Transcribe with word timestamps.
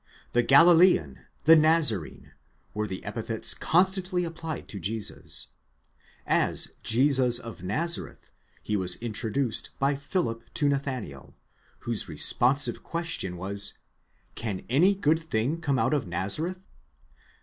The 0.31 0.41
Galilean, 0.41 1.27
the 1.43 1.55
Nazar 1.55 2.03
ene—were 2.07 2.87
the 2.87 3.05
epithets 3.05 3.53
constantly 3.53 4.23
applied 4.23 4.67
to 4.69 4.79
Jesus. 4.79 5.49
As 6.25 6.69
Jesus 6.81 7.37
of 7.37 7.61
Nazareth 7.61 8.31
he 8.63 8.75
was 8.75 8.95
introduced 8.95 9.69
by 9.77 9.93
Philip 9.93 10.51
to 10.55 10.67
Nathanael, 10.67 11.35
whose 11.81 12.09
responsive 12.09 12.81
question 12.81 13.37
was, 13.37 13.75
Can 14.33 14.65
any 14.69 14.95
good 14.95 15.19
thing 15.19 15.61
come 15.61 15.77
out 15.77 15.93
of 15.93 16.07
Nazareth? 16.07 16.61